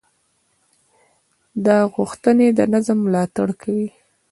[1.65, 3.87] دا غوښتنې د نظم ملاتړ کوي.